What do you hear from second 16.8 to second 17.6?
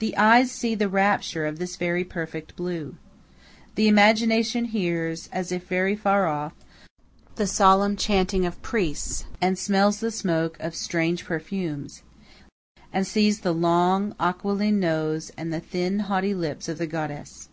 goddess.